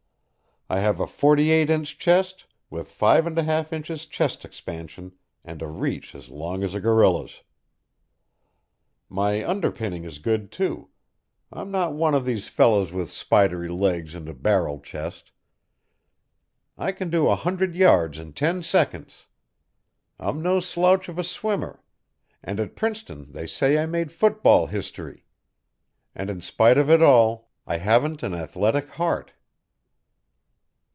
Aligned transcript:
I 0.69 0.79
have 0.79 1.01
a 1.01 1.05
forty 1.07 1.51
eight 1.51 1.69
inch 1.69 1.97
chest, 1.97 2.45
with 2.69 2.89
five 2.89 3.27
and 3.27 3.37
a 3.37 3.43
half 3.43 3.73
inches 3.73 4.05
chest 4.05 4.45
expansion, 4.45 5.11
and 5.43 5.61
a 5.61 5.67
reach 5.67 6.15
as 6.15 6.29
long 6.29 6.63
as 6.63 6.73
a 6.73 6.79
gorilla's. 6.79 7.41
My 9.09 9.45
underpinning 9.45 10.05
is 10.05 10.17
good, 10.17 10.49
too; 10.49 10.87
I'm 11.51 11.71
not 11.71 11.91
one 11.91 12.15
of 12.15 12.23
these 12.23 12.47
fellows 12.47 12.93
with 12.93 13.09
spidery 13.11 13.67
legs 13.67 14.15
and 14.15 14.29
a 14.29 14.33
barrel 14.33 14.79
chest. 14.79 15.33
I 16.77 16.93
can 16.93 17.09
do 17.09 17.27
a 17.27 17.35
hundred 17.35 17.75
yards 17.75 18.17
in 18.17 18.31
ten 18.31 18.63
seconds; 18.63 19.27
I'm 20.19 20.41
no 20.41 20.61
slouch 20.61 21.09
of 21.09 21.19
a 21.19 21.23
swimmer; 21.25 21.83
and 22.41 22.61
at 22.61 22.77
Princeton 22.77 23.33
they 23.33 23.45
say 23.45 23.77
I 23.77 23.85
made 23.85 24.09
football 24.13 24.67
history. 24.67 25.25
And 26.15 26.29
in 26.29 26.39
spite 26.39 26.77
of 26.77 26.89
it 26.89 27.01
all, 27.03 27.51
I 27.67 27.75
haven't 27.75 28.23
an 28.23 28.33
athletic 28.33 28.87
heart." 28.91 29.33